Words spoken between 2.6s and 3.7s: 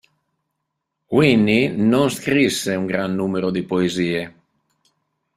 un gran numero di